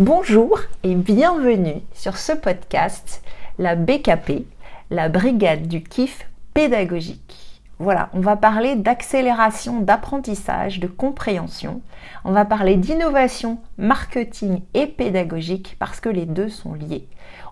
Bonjour 0.00 0.58
et 0.82 0.94
bienvenue 0.94 1.82
sur 1.92 2.16
ce 2.16 2.32
podcast, 2.32 3.22
la 3.58 3.76
BKP, 3.76 4.46
la 4.88 5.10
Brigade 5.10 5.68
du 5.68 5.82
Kiff 5.82 6.26
pédagogique. 6.54 7.60
Voilà, 7.78 8.08
on 8.14 8.20
va 8.20 8.36
parler 8.36 8.76
d'accélération 8.76 9.80
d'apprentissage, 9.80 10.80
de 10.80 10.86
compréhension. 10.86 11.82
On 12.24 12.32
va 12.32 12.46
parler 12.46 12.76
d'innovation, 12.76 13.58
marketing 13.76 14.62
et 14.72 14.86
pédagogique 14.86 15.76
parce 15.78 16.00
que 16.00 16.08
les 16.08 16.24
deux 16.24 16.48
sont 16.48 16.72
liés. 16.72 17.06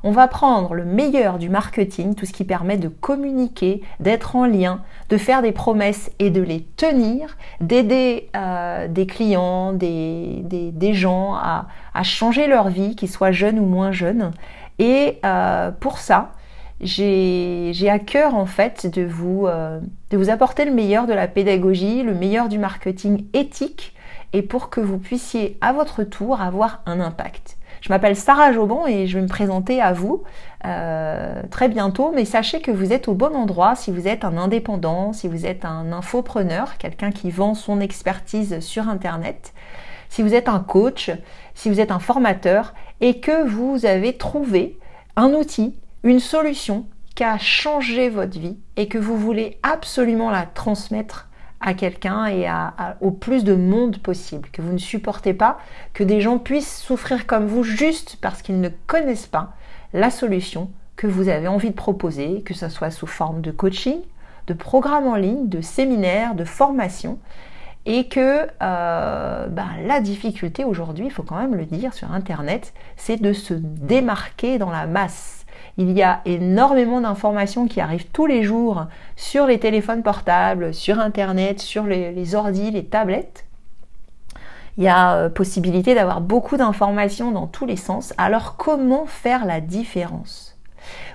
On 0.05 0.11
va 0.13 0.29
prendre 0.29 0.75
le 0.75 0.85
meilleur 0.85 1.39
du 1.39 1.49
marketing, 1.49 2.15
tout 2.15 2.27
ce 2.27 2.33
qui 2.33 2.45
permet 2.45 2.77
de 2.77 2.89
communiquer, 2.89 3.83
d'être 4.01 4.37
en 4.37 4.47
lien, 4.47 4.83
de 5.09 5.17
faire 5.17 5.43
des 5.43 5.53
promesses 5.53 6.11
et 6.19 6.31
de 6.31 6.41
les 6.41 6.63
tenir, 6.77 7.37
d'aider 7.61 8.29
euh, 8.37 8.87
des 8.89 9.07
clients, 9.07 9.73
des, 9.73 10.93
gens 10.93 11.35
à, 11.35 11.67
changer 12.03 12.47
leur 12.47 12.69
vie, 12.69 12.95
qu'ils 12.95 13.11
soient 13.11 13.33
jeunes 13.33 13.59
ou 13.59 13.67
moins 13.67 13.93
jeunes. 13.93 14.31
Et 14.79 15.19
euh, 15.25 15.73
pour 15.73 15.99
ça, 15.99 16.33
j'ai 16.81 17.89
à 17.91 17.99
cœur 17.99 18.35
en 18.35 18.47
fait 18.47 18.87
de 18.87 19.03
vous, 19.03 19.47
euh, 19.47 19.81
de 20.11 20.17
vous 20.17 20.31
apporter 20.31 20.65
le 20.65 20.73
meilleur 20.73 21.07
de 21.07 21.13
la 21.13 21.27
pédagogie, 21.27 22.03
le 22.03 22.15
meilleur 22.15 22.49
du 22.49 22.59
marketing 22.59 23.25
éthique 23.33 23.95
et 24.33 24.43
pour 24.43 24.71
que 24.71 24.81
vous 24.81 24.99
puissiez 24.99 25.57
à 25.61 25.73
votre 25.73 26.05
tour 26.05 26.41
avoir 26.41 26.83
un 26.87 27.01
impact. 27.01 27.57
Je 27.81 27.91
m'appelle 27.91 28.17
Sarah 28.17 28.53
Jobon 28.53 28.87
et 28.87 29.07
je 29.07 29.19
vais 29.19 29.23
me 29.23 29.29
présenter 29.29 29.81
à 29.81 29.93
vous 29.93 30.23
euh, 30.65 31.43
très 31.51 31.69
bientôt, 31.69 32.13
mais 32.15 32.25
sachez 32.25 32.61
que 32.61 32.71
vous 32.71 32.93
êtes 32.93 33.09
au 33.09 33.15
bon 33.15 33.35
endroit. 33.35 33.75
Si 33.75 33.91
vous 33.91 34.09
êtes 34.09 34.25
un 34.25 34.37
indépendant, 34.37 35.13
si 35.13 35.29
vous 35.29 35.47
êtes 35.47 35.65
un 35.65 35.93
infopreneur, 35.93 36.79
quelqu'un 36.79 37.11
qui 37.11 37.31
vend 37.31 37.55
son 37.55 37.81
expertise 37.81 38.61
sur 38.61 38.89
Internet, 38.89 39.53
si 40.09 40.23
vous 40.23 40.35
êtes 40.35 40.49
un 40.49 40.61
coach, 40.61 41.11
si 41.55 41.69
vous 41.69 41.81
êtes 41.81 41.91
un 41.91 41.99
formateur 41.99 42.75
et 43.01 43.21
que 43.21 43.47
vous 43.47 43.87
avez 43.87 44.17
trouvé 44.17 44.79
un 45.17 45.33
outil, 45.33 45.75
une 46.03 46.21
solution 46.21 46.87
qui 47.15 47.25
a 47.25 47.39
changé 47.39 48.09
votre 48.09 48.39
vie 48.39 48.59
et 48.77 48.89
que 48.89 48.99
vous 48.99 49.17
voulez 49.17 49.59
absolument 49.63 50.31
la 50.31 50.47
transmettre 50.47 51.28
à 51.61 51.75
quelqu'un 51.75 52.27
et 52.27 52.49
au 53.01 53.11
plus 53.11 53.45
de 53.45 53.55
monde 53.55 53.99
possible, 53.99 54.49
que 54.53 54.63
vous 54.63 54.73
ne 54.73 54.79
supportez 54.79 55.35
pas 55.35 55.59
que 55.93 56.05
des 56.05 56.21
gens 56.21 56.39
puissent 56.39 56.81
souffrir 56.81 57.27
comme 57.27 57.47
vous 57.47 57.65
juste 57.65 58.17
parce 58.21 58.43
qu'ils 58.43 58.61
ne 58.61 58.69
connaissent 58.87 59.27
pas 59.27 59.55
la 59.93 60.11
solution 60.11 60.71
que 60.97 61.07
vous 61.07 61.29
avez 61.29 61.49
envie 61.49 61.71
de 61.71 61.75
proposer, 61.75 62.43
que 62.43 62.55
ce 62.55 62.69
soit 62.69 62.91
sous 62.91 63.07
forme 63.07 63.41
de 63.41 63.51
coaching, 63.51 63.99
de 64.47 64.55
programme 64.55 65.07
en 65.07 65.15
ligne, 65.15 65.49
de 65.49 65.61
séminaire, 65.61 66.35
de 66.35 66.45
formation, 66.45 67.19
et 67.87 68.09
que 68.09 68.47
euh, 68.63 69.47
ben, 69.47 69.69
la 69.87 70.01
difficulté 70.01 70.65
aujourd'hui, 70.65 71.07
il 71.07 71.11
faut 71.11 71.23
quand 71.23 71.39
même 71.39 71.55
le 71.55 71.65
dire 71.65 71.95
sur 71.95 72.13
Internet, 72.13 72.75
c'est 72.97 73.21
de 73.21 73.33
se 73.33 73.55
démarquer 73.55 74.59
dans 74.59 74.71
la 74.71 74.87
masse 74.87 75.38
il 75.79 75.93
y 75.93 76.03
a 76.03 76.21
énormément 76.25 77.01
d'informations 77.01 77.69
qui 77.69 77.81
arrivent 77.81 78.09
tous 78.13 78.27
les 78.27 78.43
jours 78.43 78.87
sur 79.15 79.47
les 79.47 79.61
téléphones 79.61 80.03
portables, 80.03 80.75
sur 80.75 80.99
Internet, 80.99 81.61
sur 81.61 81.85
les, 81.85 82.11
les 82.13 82.35
ordis, 82.35 82.73
les 82.73 82.85
tablettes. 82.85 83.47
Il 84.77 84.85
y 84.85 84.89
a 84.89 85.15
euh, 85.15 85.29
possibilité 85.29 85.95
d'avoir 85.95 86.21
beaucoup 86.21 86.57
d'informations 86.57 87.31
dans 87.31 87.47
tous 87.47 87.65
les 87.65 87.77
sens. 87.77 88.13
Alors 88.19 88.57
comment 88.57 89.07
faire 89.07 89.47
la 89.47 89.61
différence? 89.61 90.57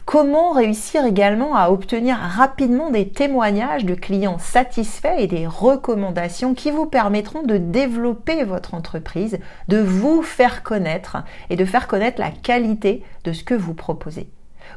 Comment 0.06 0.52
réussir 0.52 1.06
également 1.06 1.56
à 1.56 1.69
obtenir 1.69 2.17
rapidement 2.17 2.89
des 2.89 3.09
témoignages 3.09 3.86
de 3.86 3.95
clients 3.95 4.38
satisfaits 4.38 5.17
et 5.17 5.28
des 5.28 5.47
recommandations 5.47 6.53
qui 6.53 6.72
vous 6.72 6.86
permettront 6.86 7.44
de 7.44 7.58
développer 7.58 8.44
votre 8.44 8.73
entreprise, 8.75 9.39
de 9.67 9.80
vous 9.80 10.22
faire 10.22 10.64
connaître 10.64 11.17
et 11.50 11.56
de 11.56 11.66
faire 11.66 11.88
connaître 11.88 12.22
la 12.22 12.31
qualité 12.31 13.03
de 13.23 13.34
ce 13.34 13.44
que 13.44 13.53
vous 13.53 13.73
proposez? 13.73 14.30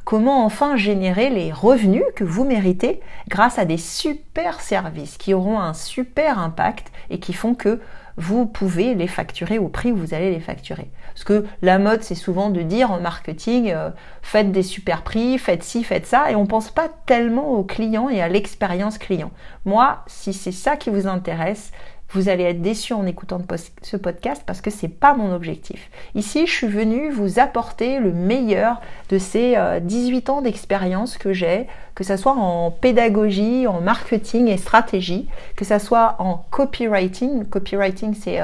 Comment 0.07 0.45
enfin 0.45 0.77
générer 0.77 1.31
les 1.31 1.51
revenus 1.51 2.05
que 2.15 2.23
vous 2.23 2.45
méritez 2.45 3.01
grâce 3.27 3.59
à 3.59 3.65
des 3.65 3.77
super 3.77 4.61
services 4.61 5.17
qui 5.17 5.35
auront 5.35 5.59
un 5.59 5.75
super 5.75 6.39
impact 6.39 6.93
et 7.11 7.19
qui 7.19 7.33
font 7.33 7.57
que 7.57 7.81
vous 8.17 8.47
pouvez 8.47 8.95
les 8.95 9.09
facturer 9.09 9.59
au 9.59 9.67
prix 9.67 9.91
où 9.91 9.97
vous 9.97 10.15
allez 10.15 10.31
les 10.31 10.39
facturer. 10.39 10.93
Parce 11.09 11.25
que 11.25 11.45
la 11.61 11.81
mode, 11.81 12.05
c'est 12.05 12.15
souvent 12.15 12.51
de 12.51 12.63
dire 12.63 12.93
en 12.93 13.01
marketing, 13.01 13.73
euh, 13.73 13.91
faites 14.23 14.53
des 14.53 14.63
super 14.63 15.03
prix, 15.03 15.39
faites 15.39 15.65
ci, 15.65 15.83
faites 15.83 16.07
ça, 16.07 16.31
et 16.31 16.37
on 16.37 16.47
pense 16.47 16.71
pas 16.71 16.89
tellement 17.07 17.55
aux 17.55 17.65
clients 17.65 18.09
et 18.09 18.23
à 18.23 18.29
l'expérience 18.29 18.99
client. 18.99 19.33
Moi, 19.65 20.05
si 20.07 20.33
c'est 20.33 20.53
ça 20.53 20.77
qui 20.77 20.89
vous 20.89 21.09
intéresse, 21.09 21.73
vous 22.11 22.29
allez 22.29 22.45
être 22.45 22.63
déçu 22.63 22.93
en 22.93 23.05
écoutant 23.07 23.41
ce 23.83 23.97
podcast 23.97 24.43
parce 24.47 24.61
que 24.61 24.71
c'est 24.71 24.89
pas 24.89 25.15
mon 25.15 25.35
objectif. 25.35 25.91
Ici, 26.15 26.47
je 26.47 26.53
suis 26.53 26.67
venue 26.67 27.11
vous 27.11 27.39
apporter 27.39 27.99
le 27.99 28.13
meilleur 28.13 28.81
de 29.09 29.19
ces 29.19 29.57
18 29.83 30.29
euh, 30.29 30.33
ans 30.33 30.43
d'expérience 30.43 31.19
que 31.19 31.33
j'ai, 31.33 31.67
que 31.95 32.05
ce 32.05 32.17
soit 32.17 32.33
en 32.33 32.71
pédagogie, 32.71 33.67
en 33.67 33.81
marketing 33.81 34.49
et 34.49 34.57
stratégie, 34.57 35.29
que 35.57 35.65
ce 35.65 35.79
soit 35.79 36.17
en 36.19 36.45
copywriting. 36.51 37.45
Copywriting, 37.45 38.15
c'est 38.15 38.41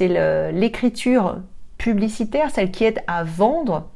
euh, 0.00 0.52
l'écriture 0.52 1.38
publicitaire, 1.78 2.50
celle 2.50 2.70
qui 2.70 2.84
aide 2.84 3.02
à 3.06 3.24
vendre 3.24 3.88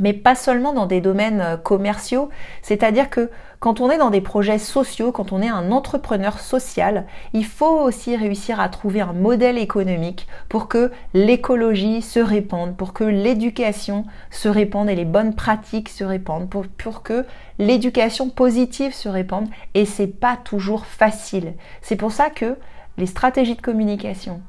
mais 0.00 0.12
pas 0.12 0.34
seulement 0.34 0.72
dans 0.72 0.86
des 0.86 1.00
domaines 1.00 1.40
euh, 1.40 1.56
commerciaux, 1.56 2.30
c'est-à-dire 2.62 3.10
que 3.10 3.30
quand 3.60 3.80
on 3.80 3.90
est 3.90 3.98
dans 3.98 4.10
des 4.10 4.20
projets 4.20 4.58
sociaux, 4.58 5.12
quand 5.12 5.30
on 5.30 5.40
est 5.40 5.48
un 5.48 5.70
entrepreneur 5.70 6.40
social, 6.40 7.06
il 7.32 7.44
faut 7.44 7.78
aussi 7.80 8.16
réussir 8.16 8.58
à 8.58 8.68
trouver 8.68 9.00
un 9.02 9.12
modèle 9.12 9.56
économique 9.56 10.26
pour 10.48 10.66
que 10.66 10.90
l'écologie 11.14 12.02
se 12.02 12.18
répande, 12.18 12.76
pour 12.76 12.92
que 12.92 13.04
l'éducation 13.04 14.04
se 14.30 14.48
répande 14.48 14.90
et 14.90 14.96
les 14.96 15.04
bonnes 15.04 15.34
pratiques 15.34 15.90
se 15.90 16.02
répandent, 16.02 16.48
pour, 16.48 16.66
pour 16.66 17.02
que 17.04 17.24
l'éducation 17.58 18.30
positive 18.30 18.92
se 18.92 19.08
répande 19.08 19.48
et 19.74 19.84
c'est 19.84 20.08
pas 20.08 20.36
toujours 20.36 20.86
facile. 20.86 21.54
C'est 21.82 21.96
pour 21.96 22.10
ça 22.10 22.30
que 22.30 22.56
les 22.98 23.06
stratégies 23.06 23.54
de 23.54 23.62
communication, 23.62 24.42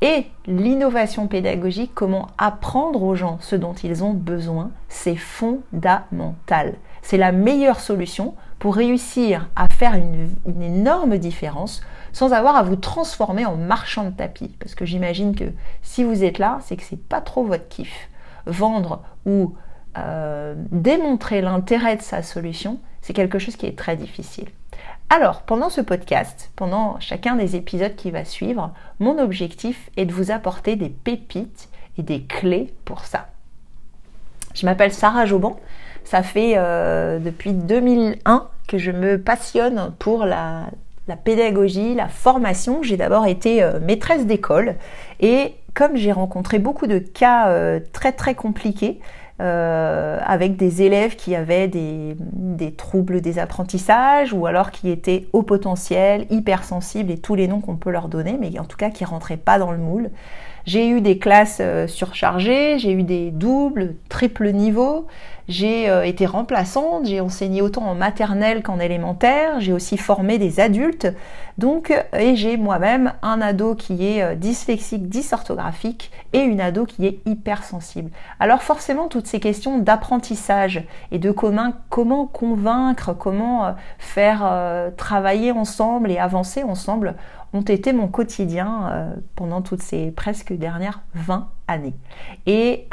et 0.00 0.26
l'innovation 0.46 1.26
pédagogique, 1.26 1.90
comment 1.94 2.28
apprendre 2.38 3.02
aux 3.02 3.16
gens 3.16 3.38
ce 3.40 3.56
dont 3.56 3.72
ils 3.72 4.04
ont 4.04 4.12
besoin, 4.12 4.70
c'est 4.88 5.16
fondamental. 5.16 6.74
C'est 7.02 7.16
la 7.16 7.32
meilleure 7.32 7.80
solution 7.80 8.34
pour 8.58 8.76
réussir 8.76 9.48
à 9.56 9.68
faire 9.68 9.94
une, 9.94 10.28
énorme 10.62 11.18
différence 11.18 11.80
sans 12.12 12.32
avoir 12.32 12.56
à 12.56 12.62
vous 12.62 12.76
transformer 12.76 13.44
en 13.44 13.56
marchand 13.56 14.04
de 14.04 14.10
tapis. 14.10 14.54
Parce 14.60 14.74
que 14.74 14.84
j'imagine 14.84 15.34
que 15.34 15.52
si 15.82 16.04
vous 16.04 16.22
êtes 16.24 16.38
là, 16.38 16.58
c'est 16.62 16.76
que 16.76 16.82
c'est 16.82 17.00
pas 17.00 17.20
trop 17.20 17.44
votre 17.44 17.68
kiff. 17.68 18.08
Vendre 18.46 19.02
ou 19.26 19.54
euh, 19.96 20.54
démontrer 20.70 21.40
l'intérêt 21.40 21.96
de 21.96 22.02
sa 22.02 22.22
solution, 22.22 22.78
c'est 23.02 23.12
quelque 23.12 23.38
chose 23.38 23.56
qui 23.56 23.66
est 23.66 23.76
très 23.76 23.96
difficile. 23.96 24.48
Alors, 25.10 25.40
pendant 25.42 25.70
ce 25.70 25.80
podcast, 25.80 26.50
pendant 26.54 27.00
chacun 27.00 27.36
des 27.36 27.56
épisodes 27.56 27.96
qui 27.96 28.10
va 28.10 28.26
suivre, 28.26 28.74
mon 29.00 29.18
objectif 29.18 29.90
est 29.96 30.04
de 30.04 30.12
vous 30.12 30.30
apporter 30.30 30.76
des 30.76 30.90
pépites 30.90 31.70
et 31.96 32.02
des 32.02 32.24
clés 32.24 32.74
pour 32.84 33.06
ça. 33.06 33.28
Je 34.54 34.66
m'appelle 34.66 34.92
Sarah 34.92 35.24
Joban. 35.24 35.58
Ça 36.04 36.22
fait 36.22 36.54
euh, 36.56 37.18
depuis 37.20 37.52
2001 37.52 38.48
que 38.66 38.76
je 38.76 38.90
me 38.90 39.18
passionne 39.18 39.92
pour 39.98 40.26
la, 40.26 40.66
pédagogie, 41.24 41.94
la 41.94 42.08
formation. 42.08 42.82
J'ai 42.82 42.98
d'abord 42.98 43.26
été 43.26 43.62
euh, 43.62 43.80
maîtresse 43.80 44.26
d'école 44.26 44.76
et 45.20 45.54
comme 45.72 45.96
j'ai 45.96 46.12
rencontré 46.12 46.58
beaucoup 46.58 46.86
de 46.86 46.98
cas 46.98 47.48
euh, 47.48 47.80
très 47.92 48.12
très 48.12 48.34
compliqués, 48.34 49.00
euh, 49.40 50.18
avec 50.24 50.56
des 50.56 50.82
élèves 50.82 51.14
qui 51.14 51.36
avaient 51.36 51.68
des, 51.68 52.16
des, 52.18 52.72
troubles 52.72 53.20
des 53.20 53.38
apprentissages 53.38 54.32
ou 54.32 54.46
alors 54.46 54.70
qui 54.72 54.90
étaient 54.90 55.26
au 55.32 55.42
potentiel, 55.42 56.26
hypersensibles 56.30 57.12
et 57.12 57.18
tous 57.18 57.36
les 57.36 57.46
noms 57.46 57.60
qu'on 57.60 57.76
peut 57.76 57.90
leur 57.90 58.08
donner, 58.08 58.36
mais 58.40 58.58
en 58.58 58.64
tout 58.64 58.76
cas 58.76 58.90
qui 58.90 59.04
rentraient 59.04 59.36
pas 59.36 59.58
dans 59.58 59.70
le 59.70 59.78
moule. 59.78 60.10
J'ai 60.66 60.88
eu 60.88 61.00
des 61.00 61.18
classes 61.18 61.58
euh, 61.60 61.86
surchargées, 61.86 62.78
j'ai 62.78 62.92
eu 62.92 63.02
des 63.02 63.30
doubles, 63.30 63.94
triples 64.08 64.50
niveaux, 64.50 65.06
j'ai 65.48 65.88
euh, 65.88 66.04
été 66.04 66.26
remplaçante, 66.26 67.06
j'ai 67.06 67.20
enseigné 67.20 67.62
autant 67.62 67.86
en 67.86 67.94
maternelle 67.94 68.62
qu'en 68.62 68.78
élémentaire, 68.78 69.60
j'ai 69.60 69.72
aussi 69.72 69.96
formé 69.96 70.36
des 70.36 70.60
adultes. 70.60 71.08
Donc, 71.56 71.90
euh, 71.90 72.02
et 72.18 72.36
j'ai 72.36 72.56
moi-même 72.56 73.14
un 73.22 73.40
ado 73.40 73.74
qui 73.74 74.06
est 74.06 74.36
dyslexique, 74.36 75.08
dysorthographique 75.08 76.10
et 76.32 76.40
une 76.40 76.60
ado 76.60 76.84
qui 76.84 77.06
est 77.06 77.20
hypersensible. 77.26 78.10
Alors 78.38 78.62
forcément, 78.62 79.08
toutes 79.08 79.26
ces 79.26 79.40
questions 79.40 79.78
d'apprentissage 79.78 80.84
et 81.12 81.18
de 81.18 81.30
commun, 81.30 81.72
comment 81.88 82.26
convaincre, 82.26 83.14
comment 83.14 83.74
faire 83.98 84.92
travailler 84.96 85.52
ensemble 85.52 86.10
et 86.10 86.18
avancer 86.18 86.62
ensemble 86.62 87.14
ont 87.52 87.62
été 87.62 87.92
mon 87.92 88.08
quotidien 88.08 89.14
pendant 89.34 89.62
toutes 89.62 89.82
ces 89.82 90.10
presque 90.10 90.52
dernières 90.52 91.00
20 91.14 91.48
années. 91.66 91.94
Et 92.46 92.86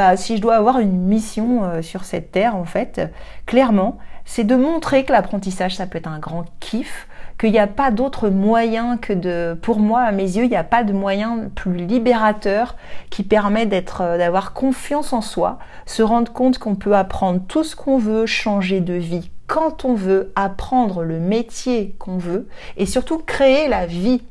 bah, 0.00 0.16
si 0.16 0.36
je 0.36 0.42
dois 0.42 0.56
avoir 0.56 0.78
une 0.78 0.96
mission 0.96 1.64
euh, 1.64 1.82
sur 1.82 2.04
cette 2.04 2.32
terre, 2.32 2.56
en 2.56 2.64
fait, 2.64 3.12
clairement, 3.44 3.98
c'est 4.24 4.44
de 4.44 4.54
montrer 4.54 5.04
que 5.04 5.12
l'apprentissage, 5.12 5.76
ça 5.76 5.86
peut 5.86 5.98
être 5.98 6.06
un 6.06 6.18
grand 6.18 6.44
kiff, 6.60 7.08
qu'il 7.38 7.50
n'y 7.50 7.58
a 7.58 7.66
pas 7.66 7.90
d'autre 7.90 8.30
moyen 8.30 8.96
que 8.96 9.12
de, 9.12 9.58
pour 9.60 9.78
moi, 9.78 10.00
à 10.00 10.12
mes 10.12 10.22
yeux, 10.22 10.44
il 10.44 10.50
n'y 10.50 10.56
a 10.56 10.64
pas 10.64 10.84
de 10.84 10.92
moyen 10.92 11.50
plus 11.54 11.74
libérateur 11.74 12.76
qui 13.10 13.24
permet 13.24 13.66
d'être, 13.66 14.02
euh, 14.02 14.16
d'avoir 14.16 14.52
confiance 14.52 15.12
en 15.12 15.20
soi, 15.20 15.58
se 15.86 16.02
rendre 16.02 16.32
compte 16.32 16.58
qu'on 16.58 16.76
peut 16.76 16.96
apprendre 16.96 17.40
tout 17.48 17.64
ce 17.64 17.74
qu'on 17.74 17.98
veut, 17.98 18.26
changer 18.26 18.80
de 18.80 18.94
vie 18.94 19.30
quand 19.50 19.84
on 19.84 19.94
veut, 19.94 20.32
apprendre 20.36 21.02
le 21.02 21.18
métier 21.18 21.96
qu'on 21.98 22.18
veut 22.18 22.46
et 22.76 22.86
surtout 22.86 23.18
créer 23.18 23.66
la 23.66 23.84
vie 23.84 24.22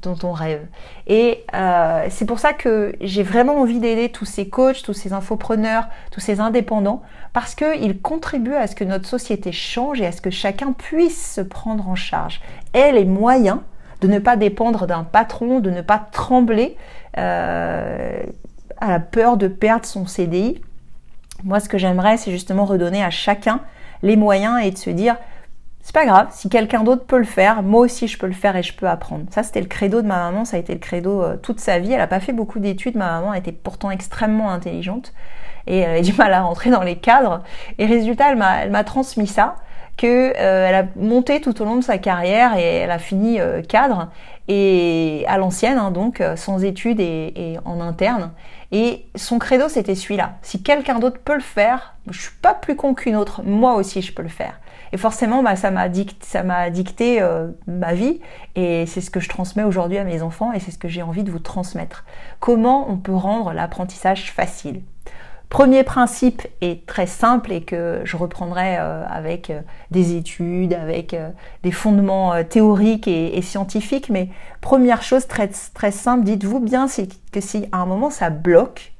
dont 0.00 0.16
on 0.22 0.32
rêve. 0.32 0.66
Et 1.06 1.44
euh, 1.52 2.06
c'est 2.08 2.24
pour 2.24 2.38
ça 2.38 2.54
que 2.54 2.94
j'ai 3.02 3.22
vraiment 3.22 3.60
envie 3.60 3.80
d'aider 3.80 4.08
tous 4.08 4.24
ces 4.24 4.48
coachs, 4.48 4.82
tous 4.82 4.94
ces 4.94 5.12
infopreneurs, 5.12 5.88
tous 6.10 6.20
ces 6.20 6.40
indépendants, 6.40 7.02
parce 7.34 7.54
qu'ils 7.54 8.00
contribuent 8.00 8.54
à 8.54 8.66
ce 8.66 8.74
que 8.74 8.84
notre 8.84 9.06
société 9.06 9.52
change 9.52 10.00
et 10.00 10.06
à 10.06 10.12
ce 10.12 10.22
que 10.22 10.30
chacun 10.30 10.72
puisse 10.72 11.34
se 11.34 11.42
prendre 11.42 11.86
en 11.86 11.94
charge. 11.94 12.40
Et 12.72 12.92
les 12.92 13.04
moyens 13.04 13.58
de 14.00 14.08
ne 14.08 14.18
pas 14.18 14.36
dépendre 14.36 14.86
d'un 14.86 15.04
patron, 15.04 15.60
de 15.60 15.70
ne 15.70 15.82
pas 15.82 15.98
trembler 15.98 16.78
euh, 17.18 18.22
à 18.78 18.88
la 18.88 19.00
peur 19.00 19.36
de 19.36 19.48
perdre 19.48 19.84
son 19.84 20.06
CDI. 20.06 20.62
Moi, 21.44 21.60
ce 21.60 21.68
que 21.68 21.76
j'aimerais, 21.76 22.16
c'est 22.16 22.30
justement 22.30 22.64
redonner 22.64 23.04
à 23.04 23.10
chacun 23.10 23.60
les 24.06 24.16
moyens 24.16 24.64
et 24.64 24.70
de 24.70 24.78
se 24.78 24.90
dire 24.90 25.16
c'est 25.86 25.94
pas 25.94 26.04
grave, 26.04 26.26
si 26.32 26.48
quelqu'un 26.48 26.82
d'autre 26.82 27.04
peut 27.04 27.16
le 27.16 27.24
faire, 27.24 27.62
moi 27.62 27.82
aussi 27.82 28.08
je 28.08 28.18
peux 28.18 28.26
le 28.26 28.32
faire 28.32 28.56
et 28.56 28.64
je 28.64 28.74
peux 28.74 28.88
apprendre. 28.88 29.26
Ça, 29.30 29.44
c'était 29.44 29.60
le 29.60 29.68
credo 29.68 30.02
de 30.02 30.06
ma 30.08 30.16
maman, 30.16 30.44
ça 30.44 30.56
a 30.56 30.58
été 30.58 30.72
le 30.72 30.80
credo 30.80 31.22
euh, 31.22 31.36
toute 31.36 31.60
sa 31.60 31.78
vie. 31.78 31.92
Elle 31.92 31.98
n'a 31.98 32.08
pas 32.08 32.18
fait 32.18 32.32
beaucoup 32.32 32.58
d'études, 32.58 32.96
ma 32.96 33.20
maman 33.20 33.34
était 33.34 33.52
pourtant 33.52 33.92
extrêmement 33.92 34.50
intelligente 34.50 35.12
et 35.68 35.78
elle 35.78 35.98
a 35.98 36.00
du 36.00 36.12
mal 36.14 36.32
à 36.32 36.42
rentrer 36.42 36.70
dans 36.70 36.82
les 36.82 36.96
cadres. 36.96 37.44
Et 37.78 37.86
résultat, 37.86 38.32
elle 38.32 38.70
m'a 38.72 38.82
transmis 38.82 39.28
ça, 39.28 39.54
que 39.96 40.32
euh, 40.36 40.68
elle 40.68 40.74
a 40.74 40.86
monté 40.96 41.40
tout 41.40 41.62
au 41.62 41.64
long 41.64 41.76
de 41.76 41.84
sa 41.84 41.98
carrière 41.98 42.56
et 42.56 42.78
elle 42.78 42.90
a 42.90 42.98
fini 42.98 43.40
euh, 43.40 43.62
cadre 43.62 44.08
et 44.48 45.24
à 45.28 45.38
l'ancienne, 45.38 45.78
hein, 45.78 45.92
donc 45.92 46.20
sans 46.34 46.64
études 46.64 46.98
et, 46.98 47.58
en 47.64 47.80
interne. 47.80 48.32
Et 48.72 49.06
son 49.14 49.38
credo, 49.38 49.68
c'était 49.68 49.94
celui-là. 49.94 50.38
Si 50.42 50.62
quelqu'un 50.62 50.98
d'autre 50.98 51.20
peut 51.20 51.34
le 51.34 51.40
faire, 51.40 51.94
je 52.10 52.20
suis 52.20 52.34
pas 52.42 52.54
plus 52.54 52.76
con 52.76 52.94
qu'une 52.94 53.16
autre. 53.16 53.42
Moi 53.44 53.74
aussi, 53.74 54.02
je 54.02 54.12
peux 54.12 54.22
le 54.22 54.28
faire. 54.28 54.60
Et 54.92 54.96
forcément, 54.96 55.42
bah, 55.42 55.56
ça 55.56 55.70
m'a 55.70 55.88
dicté, 55.88 56.38
dicté 56.70 57.20
euh, 57.20 57.48
ma 57.66 57.92
vie 57.94 58.20
et 58.54 58.86
c'est 58.86 59.00
ce 59.00 59.10
que 59.10 59.20
je 59.20 59.28
transmets 59.28 59.64
aujourd'hui 59.64 59.98
à 59.98 60.04
mes 60.04 60.22
enfants 60.22 60.52
et 60.52 60.60
c'est 60.60 60.70
ce 60.70 60.78
que 60.78 60.88
j'ai 60.88 61.02
envie 61.02 61.24
de 61.24 61.30
vous 61.30 61.38
transmettre. 61.38 62.04
Comment 62.40 62.90
on 62.90 62.96
peut 62.96 63.14
rendre 63.14 63.52
l'apprentissage 63.52 64.30
facile? 64.30 64.82
Premier 65.48 65.84
principe 65.84 66.42
est 66.60 66.86
très 66.86 67.06
simple 67.06 67.52
et 67.52 67.62
que 67.62 68.00
je 68.04 68.16
reprendrai 68.16 68.76
euh, 68.78 69.04
avec 69.08 69.50
euh, 69.50 69.60
des 69.90 70.16
études, 70.16 70.74
avec 70.74 71.16
des 71.62 71.70
fondements 71.70 72.42
théoriques 72.44 73.08
et, 73.08 73.40
scientifiques, 73.42 74.10
mais 74.10 74.28
première 74.60 75.02
chose 75.02 75.26
très, 75.26 75.50
simple, 75.90 76.24
dites-vous 76.24 76.60
bien 76.60 76.86
que 77.32 77.40
si 77.40 77.66
à 77.72 77.78
un 77.78 77.86
moment 77.86 78.10
ça 78.10 78.30
bloque, 78.30 78.92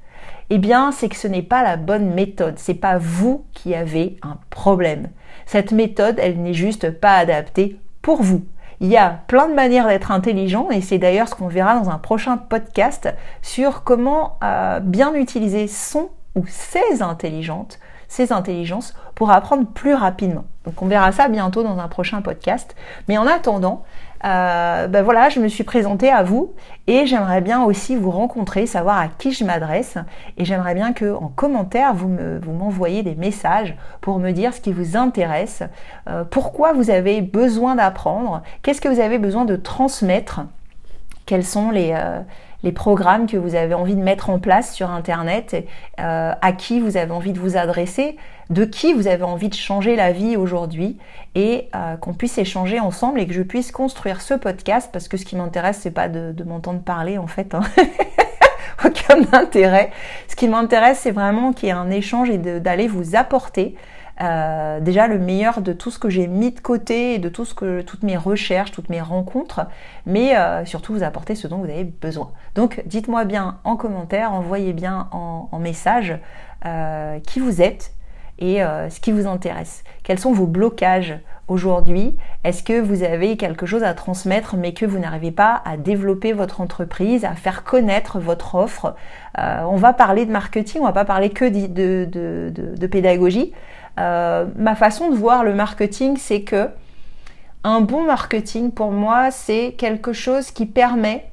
eh 0.51 0.59
bien 0.59 0.93
c'est 0.93 1.09
que 1.09 1.17
ce 1.17 1.27
n'est 1.27 1.43
pas 1.43 1.63
la 1.63 1.77
bonne 1.77 2.15
méthode, 2.15 2.55
c'est 2.59 2.75
pas 2.75 2.99
vous 2.99 3.45
qui 3.53 3.75
avez 3.75 4.17
un 4.23 4.39
problème. 4.51 5.09
Cette 5.47 5.73
méthode, 5.73 6.17
elle 6.19 6.41
n'est 6.41 6.55
juste 6.55 6.91
pas 6.91 7.17
adaptée 7.17 7.79
pour 8.03 8.23
vous. 8.23 8.45
Il 8.81 8.89
y 8.89 8.97
a 8.97 9.23
plein 9.27 9.49
de 9.49 9.55
manières 9.55 9.89
d'être 9.89 10.11
intelligent 10.11 10.71
et 10.71 10.81
c'est 10.81 10.99
d'ailleurs 10.99 11.29
ce 11.29 11.35
qu'on 11.35 11.49
verra 11.49 11.79
dans 11.79 11.89
un 11.89 11.99
prochain 11.99 12.37
podcast 12.37 13.09
sur 13.41 13.85
comment 13.85 14.39
euh, 14.45 14.81
bien 14.81 15.15
utiliser 15.15 15.67
son 15.67 16.11
ou 16.37 16.45
ses 16.47 17.03
intelligentes, 17.03 17.81
ses 18.09 18.33
intelligences 18.33 18.95
pour 19.17 19.31
apprendre 19.31 19.67
plus 19.67 19.95
rapidement. 19.95 20.45
Donc 20.65 20.81
on 20.83 20.87
verra 20.87 21.11
ça 21.11 21.29
bientôt 21.29 21.63
dans 21.63 21.79
un 21.79 21.89
prochain 21.89 22.23
podcast. 22.23 22.77
Mais 23.09 23.19
en 23.19 23.27
attendant, 23.27 23.85
euh, 24.25 24.89
ben 24.89 25.03
voilà, 25.03 25.29
je 25.29 25.41
me 25.41 25.49
suis 25.49 25.65
présentée 25.65 26.11
à 26.11 26.23
vous 26.23 26.55
et 26.87 27.07
j'aimerais 27.07 27.41
bien 27.41 27.63
aussi 27.63 27.97
vous 27.97 28.11
rencontrer, 28.11 28.67
savoir 28.67 28.99
à 28.99 29.09
qui 29.09 29.33
je 29.33 29.45
m'adresse 29.45 29.99
et 30.37 30.45
j'aimerais 30.45 30.75
bien 30.75 30.93
que 30.93 31.15
en 31.15 31.29
commentaire 31.29 31.95
vous 31.95 32.09
me, 32.09 32.39
vous 32.39 32.53
m'envoyez 32.53 33.03
des 33.03 33.15
messages 33.15 33.77
pour 34.01 34.19
me 34.19 34.33
dire 34.33 34.55
ce 34.55 34.61
qui 34.61 34.73
vous 34.73 34.97
intéresse, 34.97 35.63
euh, 36.09 36.25
pourquoi 36.25 36.73
vous 36.73 36.91
avez 36.91 37.21
besoin 37.21 37.75
d'apprendre, 37.75 38.43
qu'est-ce 38.63 38.81
que 38.81 38.89
vous 38.89 39.01
avez 39.01 39.19
besoin 39.19 39.45
de 39.45 39.57
transmettre, 39.57 40.41
quels 41.27 41.45
sont 41.45 41.71
les, 41.71 41.93
euh, 41.95 42.21
les 42.67 42.73
programmes 42.73 43.29
que 43.29 43.37
vous 43.37 43.55
avez 43.55 43.75
envie 43.75 43.95
de 43.95 44.03
mettre 44.03 44.29
en 44.29 44.41
place 44.41 44.75
sur 44.75 44.91
Internet, 44.91 45.65
euh, 46.01 46.33
à 46.41 46.53
qui 46.53 46.81
vous 46.81 46.97
avez 46.97 47.13
envie 47.13 47.33
de 47.33 47.39
vous 47.39 47.57
adresser, 47.57 48.17
de 48.51 48.65
qui 48.65 48.93
vous 48.93 49.07
avez 49.07 49.23
envie 49.23 49.49
de 49.49 49.55
changer 49.55 49.95
la 49.95 50.11
vie 50.11 50.37
aujourd'hui 50.37 50.99
et 51.37 51.69
euh, 51.77 51.97
qu'on 51.97 52.13
puisse 52.13 52.39
échanger 52.39 52.81
ensemble 52.81 53.21
et 53.21 53.27
que 53.29 53.33
je 53.33 53.43
puisse 53.43 53.71
construire 53.71 54.21
ce 54.21 54.35
podcast 54.35 54.91
parce 54.93 55.07
que 55.07 55.17
ce 55.17 55.25
qui 55.25 55.37
m'intéresse, 55.37 55.79
c'est 55.81 55.93
pas 55.93 56.09
de, 56.09 56.35
m'entendre 56.43 56.81
parler 56.81 57.19
en 57.19 57.29
fait. 57.29 57.55
Hein. 57.55 57.61
Aucun 58.85 59.23
intérêt. 59.33 59.93
Ce 60.27 60.35
qui 60.35 60.49
m'intéresse, 60.49 60.99
c'est 60.99 61.13
vraiment 61.13 61.53
qu'il 61.53 61.69
y 61.69 61.71
ait 61.71 61.75
un 61.75 61.91
échange 61.91 62.31
et 62.31 62.39
d'aller 62.39 62.89
vous 62.89 63.15
apporter 63.15 63.77
euh, 64.23 64.81
déjà 64.81 65.09
le 65.09 65.19
meilleur 65.19 65.61
de 65.61 65.75
tout 65.75 65.91
ce 65.91 65.99
que 65.99 66.09
j'ai 66.09 66.27
mis 66.27 66.51
de 66.51 66.61
côté 66.61 67.15
et 67.15 67.19
de 67.19 67.29
tout 67.29 67.45
ce 67.45 67.55
que 67.55 67.83
toutes 67.83 68.03
mes 68.03 68.17
recherches, 68.17 68.73
toutes 68.73 68.89
mes 68.89 69.03
rencontres, 69.03 69.67
mais 70.07 70.37
euh, 70.37 70.65
surtout 70.65 70.95
vous 70.95 71.03
apporter 71.03 71.35
ce 71.35 71.47
dont 71.47 71.59
vous 71.59 71.71
avez 71.71 71.85
besoin. 71.85 72.33
Donc 72.55 72.83
dites-moi 72.87 73.25
bien 73.25 73.59
en 73.65 73.77
commentaire, 73.77 74.33
envoyez 74.33 74.73
bien 74.73 75.09
en, 75.13 75.59
message 75.59 76.19
euh, 76.65 77.19
qui 77.21 77.41
vous 77.41 77.61
êtes 77.61 77.93
et 78.39 78.59
ce 78.59 79.01
qui 79.01 79.13
vous 79.13 79.27
intéresse. 79.27 79.83
Quels 80.03 80.19
sont 80.19 80.33
vos 80.33 80.47
blocages 80.47 81.19
aujourd'hui? 81.49 82.19
Est-ce 82.45 82.63
que 82.63 82.79
vous 82.79 83.03
avez 83.03 83.39
quelque 83.39 83.65
chose 83.65 83.83
à 83.83 83.95
transmettre 83.95 84.57
mais 84.57 84.75
que 84.75 84.85
vous 84.85 84.99
n'arrivez 84.99 85.31
pas 85.31 85.63
à 85.65 85.79
développer 85.79 86.35
votre 86.35 86.61
entreprise, 86.61 87.25
à 87.25 87.33
faire 87.33 87.65
connaître 87.65 88.21
votre 88.21 88.55
offre? 88.55 88.95
On 89.39 89.77
va 89.77 89.95
parler 89.95 90.27
de 90.27 90.31
marketing, 90.31 90.83
on 90.83 90.85
va 90.85 90.93
pas 90.93 91.07
parler 91.07 91.31
que 91.31 91.47
de, 91.47 92.05
de, 92.05 92.53
de 92.53 92.87
pédagogie. 92.87 93.55
Euh, 93.99 94.47
ma 94.57 94.75
façon 94.75 95.11
de 95.11 95.17
voir 95.17 95.45
le 95.45 95.55
marketing, 95.55 96.17
c'est 96.17 96.43
que 96.43 96.69
un 97.65 97.81
bon 97.81 98.05
marketing 98.05 98.71
pour 98.71 98.93
moi, 98.93 99.31
c'est 99.31 99.75
quelque 99.77 100.13
chose 100.13 100.51
qui 100.51 100.67
permet 100.67 101.29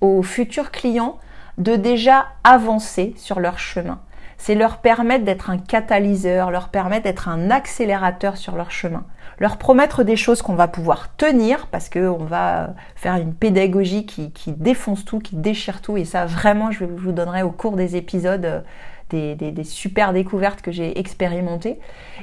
aux 0.00 0.22
futurs 0.22 0.70
clients 0.70 1.18
de 1.58 1.76
déjà 1.76 2.26
avancer 2.44 3.14
sur 3.16 3.40
leur 3.40 3.58
chemin. 3.58 4.00
C'est 4.38 4.54
leur 4.54 4.78
permettre 4.78 5.24
d'être 5.24 5.50
un 5.50 5.58
catalyseur, 5.58 6.50
leur 6.50 6.68
permettre 6.68 7.04
d'être 7.04 7.28
un 7.28 7.50
accélérateur 7.50 8.36
sur 8.36 8.56
leur 8.56 8.70
chemin. 8.70 9.04
Leur 9.38 9.56
promettre 9.56 10.02
des 10.02 10.16
choses 10.16 10.42
qu'on 10.42 10.54
va 10.54 10.68
pouvoir 10.68 11.14
tenir 11.16 11.66
parce 11.68 11.88
qu'on 11.88 12.24
va 12.24 12.74
faire 12.94 13.16
une 13.16 13.34
pédagogie 13.34 14.06
qui, 14.06 14.32
qui, 14.32 14.52
défonce 14.52 15.04
tout, 15.04 15.18
qui 15.18 15.36
déchire 15.36 15.80
tout. 15.80 15.96
Et 15.96 16.04
ça, 16.04 16.26
vraiment, 16.26 16.70
je 16.70 16.84
vous 16.84 17.12
donnerai 17.12 17.42
au 17.42 17.50
cours 17.50 17.76
des 17.76 17.96
épisodes 17.96 18.64
des, 19.10 19.64
super 19.64 20.12
découvertes 20.12 20.62
que 20.62 20.72
j'ai 20.72 20.98
expérimentées. 20.98 21.78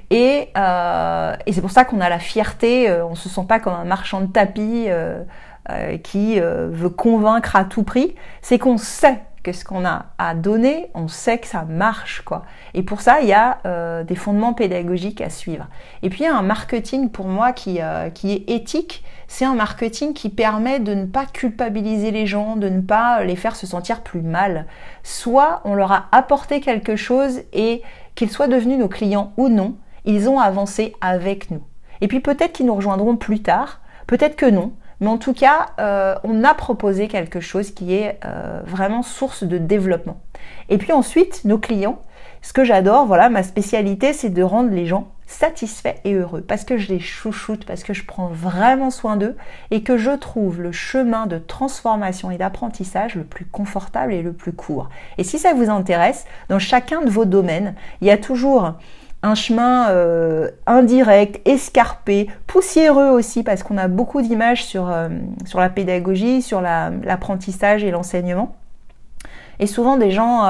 Et, 0.09 0.49
euh, 0.57 1.35
c'est 1.49 1.61
pour 1.61 1.71
ça 1.71 1.85
qu'on 1.85 2.01
a 2.01 2.09
la 2.09 2.19
fierté, 2.19 2.89
euh, 2.89 3.05
on 3.05 3.15
se 3.15 3.29
sent 3.29 3.45
pas 3.47 3.59
comme 3.59 3.73
un 3.73 3.85
marchand 3.85 4.21
de 4.21 4.31
tapis 4.31 4.85
euh, 4.87 5.23
qui 6.03 6.39
veut 6.39 6.89
convaincre 6.89 7.55
à 7.55 7.63
tout 7.63 7.83
prix, 7.83 8.15
c'est 8.41 8.57
qu'on 8.57 8.77
sait 8.77 9.21
que 9.43 9.51
ce 9.51 9.65
qu'on 9.65 9.85
a 9.85 10.05
à 10.17 10.35
donner, 10.35 10.89
on 10.93 11.07
sait 11.07 11.37
que 11.39 11.47
ça 11.47 11.63
marche, 11.63 12.21
quoi. 12.21 12.43
Et 12.73 12.83
pour 12.83 13.01
ça, 13.01 13.21
il 13.21 13.27
y 13.27 13.33
a 13.33 14.03
des 14.03 14.15
fondements 14.15 14.53
pédagogiques 14.53 15.21
à 15.21 15.29
suivre. 15.29 15.67
Et 16.03 16.09
puis, 16.09 16.25
un 16.25 16.41
marketing 16.41 17.09
pour 17.09 17.27
moi 17.27 17.51
qui, 17.51 17.79
qui 18.13 18.31
est 18.33 18.49
éthique 18.49 19.03
c'est 19.31 19.45
un 19.45 19.55
marketing 19.55 20.11
qui 20.11 20.27
permet 20.27 20.81
de 20.81 20.93
ne 20.93 21.05
pas 21.05 21.25
culpabiliser 21.25 22.11
les 22.11 22.27
gens, 22.27 22.57
de 22.57 22.67
ne 22.67 22.81
pas 22.81 23.23
les 23.23 23.37
faire 23.37 23.55
se 23.55 23.65
sentir 23.65 24.01
plus 24.01 24.21
mal. 24.21 24.65
Soit 25.03 25.61
on 25.63 25.73
leur 25.73 25.93
a 25.93 26.09
apporté 26.11 26.59
quelque 26.59 26.97
chose 26.97 27.39
et 27.53 27.81
qu'ils 28.13 28.29
soient 28.29 28.49
devenus 28.49 28.77
nos 28.77 28.89
clients 28.89 29.31
ou 29.37 29.47
non, 29.47 29.77
ils 30.03 30.27
ont 30.27 30.37
avancé 30.37 30.93
avec 30.99 31.49
nous. 31.49 31.63
Et 32.01 32.09
puis 32.09 32.19
peut-être 32.19 32.51
qu'ils 32.51 32.65
nous 32.65 32.75
rejoindront 32.75 33.15
plus 33.15 33.41
tard, 33.41 33.79
peut-être 34.05 34.35
que 34.35 34.47
non, 34.47 34.73
mais 35.01 35.09
en 35.09 35.17
tout 35.17 35.33
cas, 35.33 35.71
euh, 35.79 36.15
on 36.23 36.43
a 36.43 36.53
proposé 36.53 37.07
quelque 37.07 37.39
chose 37.39 37.71
qui 37.71 37.95
est 37.95 38.19
euh, 38.23 38.61
vraiment 38.65 39.01
source 39.01 39.43
de 39.43 39.57
développement. 39.57 40.21
Et 40.69 40.77
puis 40.77 40.93
ensuite, 40.93 41.43
nos 41.43 41.57
clients, 41.57 41.99
ce 42.43 42.53
que 42.53 42.63
j'adore, 42.63 43.07
voilà, 43.07 43.29
ma 43.29 43.43
spécialité, 43.43 44.13
c'est 44.13 44.29
de 44.29 44.43
rendre 44.43 44.69
les 44.69 44.85
gens 44.85 45.07
satisfaits 45.25 45.95
et 46.03 46.13
heureux, 46.13 46.41
parce 46.41 46.65
que 46.65 46.77
je 46.77 46.89
les 46.89 46.99
chouchoute, 46.99 47.65
parce 47.65 47.83
que 47.83 47.93
je 47.93 48.05
prends 48.05 48.27
vraiment 48.27 48.89
soin 48.89 49.15
d'eux 49.15 49.37
et 49.71 49.81
que 49.81 49.97
je 49.97 50.11
trouve 50.11 50.61
le 50.61 50.71
chemin 50.71 51.25
de 51.25 51.37
transformation 51.37 52.31
et 52.31 52.37
d'apprentissage 52.37 53.15
le 53.15 53.23
plus 53.23 53.45
confortable 53.45 54.13
et 54.13 54.21
le 54.21 54.33
plus 54.33 54.51
court. 54.51 54.89
Et 55.17 55.23
si 55.23 55.39
ça 55.39 55.53
vous 55.53 55.69
intéresse, 55.69 56.25
dans 56.49 56.59
chacun 56.59 57.01
de 57.01 57.09
vos 57.09 57.25
domaines, 57.25 57.75
il 58.01 58.07
y 58.07 58.11
a 58.11 58.17
toujours 58.17 58.73
un 59.23 59.35
chemin 59.35 59.89
euh, 59.89 60.49
indirect, 60.65 61.47
escarpé, 61.47 62.27
poussiéreux 62.47 63.09
aussi, 63.09 63.43
parce 63.43 63.63
qu'on 63.63 63.77
a 63.77 63.87
beaucoup 63.87 64.21
d'images 64.21 64.65
sur, 64.65 64.89
euh, 64.89 65.09
la 65.53 65.69
pédagogie, 65.69 66.41
sur 66.41 66.61
l'apprentissage 66.61 67.83
et 67.83 67.91
l'enseignement. 67.91 68.55
Et 69.59 69.67
souvent, 69.67 69.97
des 69.97 70.09
gens 70.09 70.45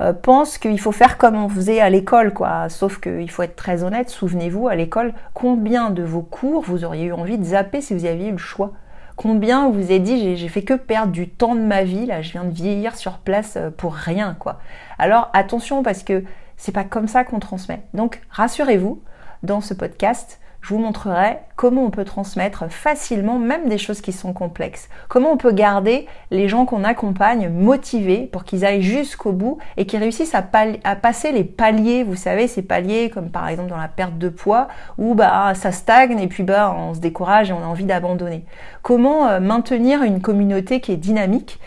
euh, 0.00 0.12
pensent 0.12 0.58
qu'il 0.58 0.78
faut 0.78 0.92
faire 0.92 1.18
comme 1.18 1.34
on 1.34 1.48
faisait 1.48 1.80
à 1.80 1.90
l'école, 1.90 2.32
quoi. 2.32 2.68
Sauf 2.68 3.00
qu'il 3.00 3.28
faut 3.30 3.42
être 3.42 3.56
très 3.56 3.82
honnête. 3.82 4.10
Souvenez-vous, 4.10 4.68
à 4.68 4.76
l'école, 4.76 5.12
combien 5.32 5.90
de 5.90 6.04
vos 6.04 6.22
cours 6.22 6.62
vous 6.62 6.84
auriez 6.84 7.06
eu 7.06 7.12
envie 7.12 7.36
de 7.36 7.44
zapper 7.44 7.80
si 7.80 7.94
vous 7.94 8.04
aviez 8.04 8.28
eu 8.28 8.32
le 8.32 8.38
choix? 8.38 8.72
Combien 9.16 9.70
vous 9.70 9.82
avez 9.82 9.98
dit 10.00 10.36
j'ai 10.36 10.48
fait 10.48 10.62
que 10.62 10.74
perdre 10.74 11.12
du 11.12 11.28
temps 11.28 11.54
de 11.54 11.60
ma 11.60 11.82
vie, 11.82 12.06
là, 12.06 12.22
je 12.22 12.32
viens 12.32 12.44
de 12.44 12.52
vieillir 12.52 12.96
sur 12.96 13.18
place 13.18 13.58
pour 13.76 13.94
rien, 13.94 14.36
quoi. 14.38 14.58
Alors 14.98 15.30
attention 15.32 15.82
parce 15.82 16.02
que 16.02 16.24
c'est 16.56 16.72
pas 16.72 16.84
comme 16.84 17.08
ça 17.08 17.24
qu'on 17.24 17.40
transmet. 17.40 17.82
Donc 17.94 18.20
rassurez-vous, 18.30 19.00
dans 19.42 19.60
ce 19.60 19.74
podcast, 19.74 20.40
je 20.64 20.70
vous 20.70 20.80
montrerai 20.80 21.40
comment 21.56 21.84
on 21.84 21.90
peut 21.90 22.06
transmettre 22.06 22.70
facilement 22.70 23.38
même 23.38 23.68
des 23.68 23.76
choses 23.76 24.00
qui 24.00 24.12
sont 24.12 24.32
complexes. 24.32 24.88
Comment 25.08 25.32
on 25.32 25.36
peut 25.36 25.52
garder 25.52 26.06
les 26.30 26.48
gens 26.48 26.64
qu'on 26.64 26.84
accompagne 26.84 27.50
motivés 27.50 28.30
pour 28.32 28.44
qu'ils 28.44 28.64
aillent 28.64 28.80
jusqu'au 28.80 29.32
bout 29.32 29.58
et 29.76 29.84
qu'ils 29.84 30.00
réussissent 30.00 30.34
à, 30.34 30.40
passer 30.40 31.32
les 31.32 31.44
paliers, 31.44 32.02
vous 32.02 32.16
savez, 32.16 32.48
ces 32.48 32.62
paliers 32.62 33.10
comme 33.10 33.28
par 33.28 33.46
exemple 33.46 33.68
dans 33.68 33.76
la 33.76 33.88
perte 33.88 34.16
de 34.16 34.30
poids 34.30 34.68
où 34.96 35.14
bah 35.14 35.52
ça 35.54 35.70
stagne 35.70 36.18
et 36.18 36.28
puis 36.28 36.44
bah 36.44 36.74
on 36.74 36.94
se 36.94 37.00
décourage 37.00 37.50
et 37.50 37.52
on 37.52 37.62
a 37.62 37.66
envie 37.66 37.84
d'abandonner. 37.84 38.46
Comment 38.80 39.28
euh, 39.28 39.40
maintenir 39.40 40.02
une 40.02 40.22
communauté 40.22 40.80
qui 40.80 40.92
est 40.92 40.96
dynamique 40.96 41.60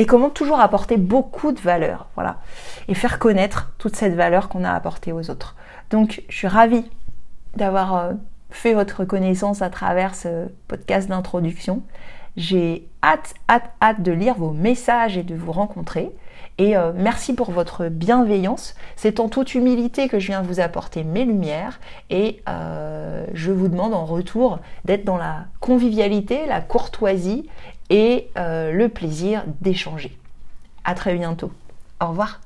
et 0.00 0.06
comment 0.06 0.30
toujours 0.30 0.60
apporter 0.60 0.96
beaucoup 0.96 1.52
de 1.52 1.60
valeur, 1.60 2.06
voilà, 2.14 2.38
et 2.88 2.94
faire 2.94 3.18
connaître 3.18 3.70
toute 3.76 3.96
cette 3.96 4.14
valeur 4.14 4.48
qu'on 4.48 4.64
a 4.64 4.72
apportée 4.72 5.12
aux 5.12 5.30
autres. 5.30 5.56
Donc, 5.90 6.22
je 6.30 6.36
suis 6.38 6.46
ravie 6.46 6.90
d'avoir 7.54 7.94
euh, 7.94 8.12
fait 8.48 8.72
votre 8.72 9.04
connaissance 9.04 9.60
à 9.60 9.68
travers 9.68 10.14
ce 10.14 10.48
podcast 10.68 11.10
d'introduction. 11.10 11.82
J'ai 12.38 12.88
hâte, 13.04 13.34
hâte, 13.50 13.70
hâte 13.82 14.00
de 14.00 14.10
lire 14.10 14.36
vos 14.36 14.52
messages 14.52 15.18
et 15.18 15.22
de 15.22 15.34
vous 15.34 15.52
rencontrer. 15.52 16.10
Et 16.56 16.78
euh, 16.78 16.92
merci 16.94 17.34
pour 17.34 17.50
votre 17.50 17.88
bienveillance. 17.88 18.76
C'est 18.96 19.20
en 19.20 19.28
toute 19.28 19.54
humilité 19.54 20.08
que 20.08 20.18
je 20.18 20.28
viens 20.28 20.40
vous 20.40 20.60
apporter 20.60 21.04
mes 21.04 21.26
lumières. 21.26 21.78
Et 22.08 22.42
euh, 22.48 23.26
je 23.34 23.52
vous 23.52 23.68
demande 23.68 23.92
en 23.92 24.06
retour 24.06 24.60
d'être 24.86 25.04
dans 25.04 25.18
la 25.18 25.44
convivialité, 25.60 26.46
la 26.46 26.62
courtoisie 26.62 27.50
et 27.90 28.28
le 28.36 28.86
plaisir 28.88 29.44
d'échanger. 29.60 30.16
À 30.84 30.94
très 30.94 31.14
bientôt. 31.14 31.52
Au 32.00 32.08
revoir. 32.08 32.40